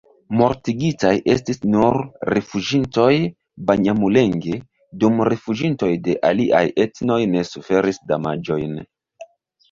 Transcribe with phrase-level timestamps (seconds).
[0.37, 1.97] Mortigitaj estis nur
[2.33, 4.55] rifuĝintoj-banjamulenge,
[5.03, 8.73] dum rifuĝintoj de aliaj etnoj ne suferis damaĝojn.